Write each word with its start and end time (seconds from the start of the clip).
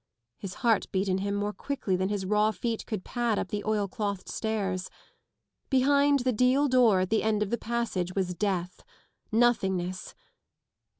His 0.39 0.55
heart 0.65 0.87
beat 0.91 1.07
in 1.07 1.19
him 1.19 1.35
more 1.35 1.53
quickly 1.53 1.95
than 1.95 2.09
his 2.09 2.25
raw 2.25 2.49
feet 2.49 2.87
could 2.87 3.05
pad 3.05 3.37
up 3.37 3.49
the 3.49 3.61
oilciothed 3.63 4.27
stairs. 4.29 4.89
Behind 5.69 6.21
the 6.21 6.33
deal 6.33 6.67
door 6.67 7.01
at 7.01 7.11
the 7.11 7.21
end 7.21 7.43
of 7.43 7.51
the 7.51 7.57
passage 7.59 8.15
was 8.15 8.33
death. 8.33 8.83
Nothingness! 9.31 10.15